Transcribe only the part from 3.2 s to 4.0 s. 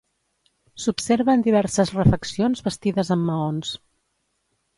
maons.